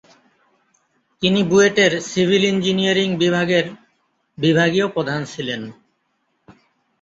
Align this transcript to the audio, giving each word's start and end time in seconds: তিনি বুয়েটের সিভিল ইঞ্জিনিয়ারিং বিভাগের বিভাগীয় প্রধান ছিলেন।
তিনি 1.21 1.39
বুয়েটের 1.43 1.91
সিভিল 2.01 2.43
ইঞ্জিনিয়ারিং 2.45 3.09
বিভাগের 3.15 3.65
বিভাগীয় 4.37 4.87
প্রধান 4.87 5.21
ছিলেন। 5.25 5.61